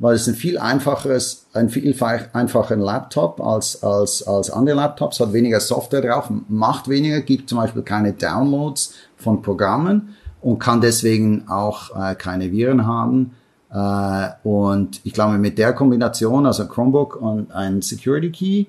[0.00, 1.94] weil es ein viel einfacheres, ein viel
[2.32, 7.58] einfacher Laptop als, als, als andere Laptops, hat weniger Software drauf, macht weniger, gibt zum
[7.58, 13.32] Beispiel keine Downloads von Programmen und kann deswegen auch äh, keine Viren haben.
[13.70, 18.66] Äh, und ich glaube, mit der Kombination, also Chromebook und ein Security Key,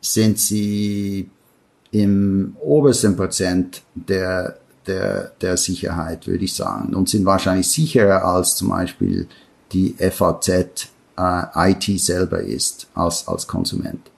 [0.00, 1.30] sind sie
[1.90, 8.56] im obersten Prozent der der, der Sicherheit, würde ich sagen, und sind wahrscheinlich sicherer als
[8.56, 9.28] zum Beispiel
[9.72, 10.48] die FAZ
[11.16, 14.10] äh, IT selber ist als, als Konsument.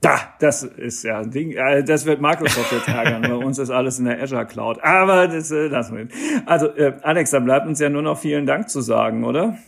[0.00, 1.52] Da, das ist ja ein Ding.
[1.52, 3.22] Äh, das wird Microsoft jetzt ärgern.
[3.22, 4.82] Bei uns ist alles in der Azure Cloud.
[4.82, 6.08] Aber das äh, lassen wir.
[6.46, 9.58] Also äh, Alex, da bleibt uns ja nur noch vielen Dank zu sagen, oder?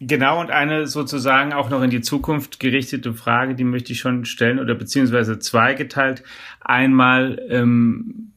[0.00, 4.24] Genau, und eine sozusagen auch noch in die Zukunft gerichtete Frage, die möchte ich schon
[4.24, 6.22] stellen, oder beziehungsweise zweigeteilt.
[6.60, 8.32] Einmal, ähm,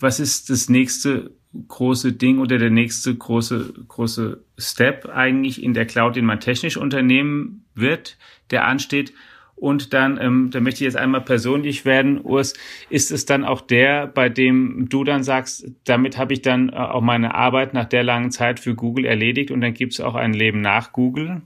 [0.00, 1.32] was ist das nächste
[1.66, 6.78] große Ding oder der nächste große, große Step eigentlich in der Cloud, den man technisch
[6.78, 8.16] unternehmen wird,
[8.50, 9.12] der ansteht?
[9.60, 12.54] Und dann, ähm, da möchte ich jetzt einmal persönlich werden, Urs,
[12.90, 16.76] ist es dann auch der, bei dem du dann sagst, damit habe ich dann äh,
[16.76, 20.14] auch meine Arbeit nach der langen Zeit für Google erledigt und dann gibt es auch
[20.14, 21.42] ein Leben nach Google?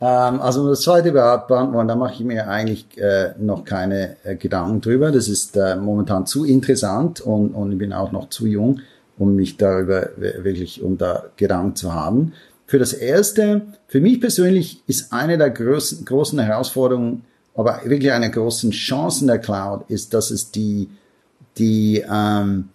[0.00, 4.80] Ähm, also das zweite beantworten, da mache ich mir eigentlich äh, noch keine äh, Gedanken
[4.80, 5.12] drüber.
[5.12, 8.80] Das ist äh, momentan zu interessant und, und ich bin auch noch zu jung,
[9.18, 12.32] um mich darüber wirklich um da Gedanken zu haben.
[12.66, 18.30] Für das erste, für mich persönlich ist eine der großen, großen Herausforderungen, aber wirklich eine
[18.30, 20.88] großen Chancen der Cloud, ist, dass es die
[21.58, 22.70] die ähm,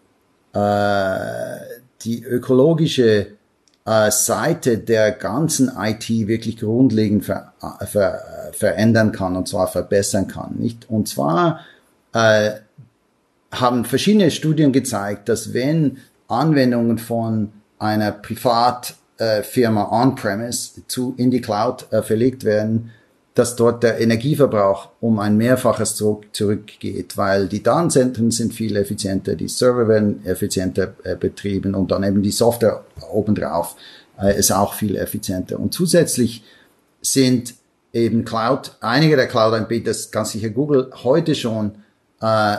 [0.53, 1.57] äh,
[2.01, 3.27] die ökologische
[3.85, 8.21] äh, Seite der ganzen IT wirklich grundlegend ver, äh, ver,
[8.53, 10.55] verändern kann und zwar verbessern kann.
[10.57, 10.89] Nicht?
[10.89, 11.61] Und zwar
[12.13, 12.51] äh,
[13.51, 21.41] haben verschiedene Studien gezeigt, dass wenn Anwendungen von einer Privatfirma äh, on-premise zu in die
[21.41, 22.91] Cloud äh, verlegt werden,
[23.35, 29.35] dass dort der Energieverbrauch um ein Mehrfaches zurück, zurückgeht, weil die Datenzentren sind viel effizienter,
[29.35, 33.75] die Server werden effizienter äh, betrieben und dann eben die Software obendrauf
[34.19, 35.59] äh, ist auch viel effizienter.
[35.59, 36.43] Und zusätzlich
[37.01, 37.55] sind
[37.91, 41.73] eben Cloud, einige der Cloud-Anbieter, ganz sicher Google, heute schon
[42.21, 42.55] äh,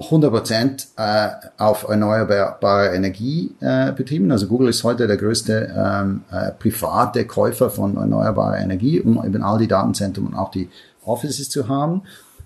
[0.00, 4.30] 100% äh, auf erneuerbare Energie äh, betrieben.
[4.32, 9.42] Also Google ist heute der größte ähm, äh, private Käufer von erneuerbarer Energie, um eben
[9.42, 10.68] all die Datenzentren und auch die
[11.04, 12.02] Offices zu haben.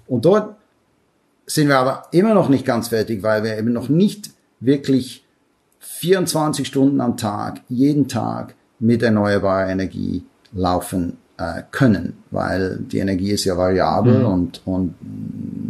[0.07, 0.57] Und dort
[1.47, 4.31] sind wir aber immer noch nicht ganz fertig, weil wir eben noch nicht
[4.61, 5.25] wirklich
[5.79, 13.31] 24 Stunden am Tag, jeden Tag mit erneuerbarer Energie laufen äh, können, weil die Energie
[13.31, 14.27] ist ja variabel mhm.
[14.27, 14.95] und, und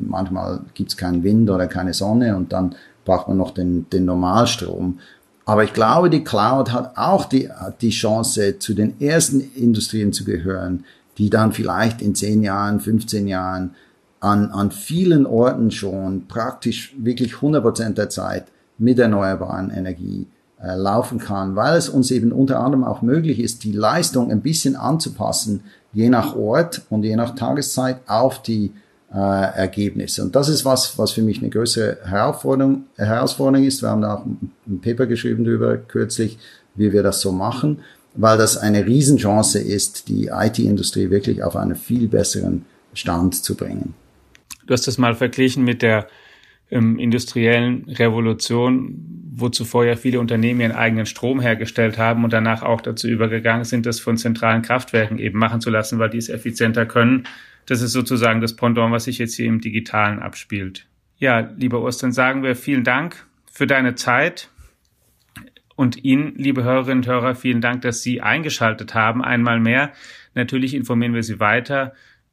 [0.08, 4.04] manchmal gibt es keinen Wind oder keine Sonne und dann braucht man noch den, den
[4.04, 4.98] Normalstrom.
[5.44, 7.48] Aber ich glaube, die Cloud hat auch die,
[7.80, 10.84] die Chance, zu den ersten Industrien zu gehören,
[11.16, 13.74] die dann vielleicht in 10 Jahren, 15 Jahren
[14.20, 18.46] an, an vielen Orten schon praktisch wirklich 100 Prozent der Zeit
[18.78, 20.26] mit erneuerbaren Energie
[20.62, 24.40] äh, laufen kann, weil es uns eben unter anderem auch möglich ist, die Leistung ein
[24.40, 28.72] bisschen anzupassen, je nach Ort und je nach Tageszeit auf die
[29.12, 30.22] äh, Ergebnisse.
[30.22, 33.82] Und das ist was, was für mich eine größere Herausforderung, Herausforderung ist.
[33.82, 36.38] Wir haben da auch ein Paper geschrieben darüber kürzlich,
[36.74, 37.78] wie wir das so machen,
[38.14, 43.94] weil das eine Riesenchance ist, die IT-Industrie wirklich auf einen viel besseren Stand zu bringen.
[44.66, 46.08] Du hast das mal verglichen mit der
[46.70, 52.62] ähm, industriellen Revolution, wo zuvor ja viele Unternehmen ihren eigenen Strom hergestellt haben und danach
[52.62, 56.28] auch dazu übergegangen sind, das von zentralen Kraftwerken eben machen zu lassen, weil die es
[56.28, 57.24] effizienter können.
[57.66, 60.86] Das ist sozusagen das Pendant, was sich jetzt hier im Digitalen abspielt.
[61.18, 64.50] Ja, lieber Urs, dann sagen wir vielen Dank für deine Zeit.
[65.76, 69.22] Und Ihnen, liebe Hörerinnen und Hörer, vielen Dank, dass Sie eingeschaltet haben.
[69.22, 69.92] Einmal mehr.
[70.34, 71.92] Natürlich informieren wir Sie weiter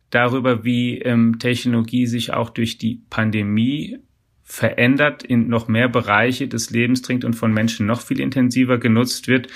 [0.10, 3.99] darüber, wie ähm, Technologie sich auch durch die Pandemie
[4.45, 9.27] verändert, in noch mehr Bereiche des Lebens dringt und von Menschen noch viel intensiver genutzt
[9.27, 9.47] wird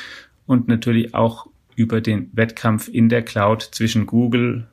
[0.48, 4.68] und natürlich auch über den Wettkampf in der Cloud zwischen Google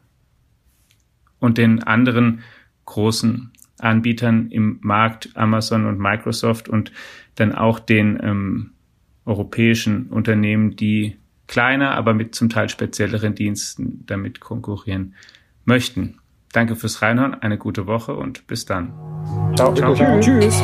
[1.38, 2.40] und den anderen
[2.86, 6.92] großen Anbietern im Markt, Amazon und Microsoft und
[7.34, 8.70] dann auch den ähm,
[9.26, 15.14] europäischen Unternehmen, die kleiner, aber mit zum Teil spezielleren Diensten damit konkurrieren
[15.66, 16.18] möchten.
[16.52, 18.92] Danke fürs Reinhören, eine gute Woche und bis dann.
[19.56, 19.94] Ciao, ciao.
[20.20, 20.62] Tschüss.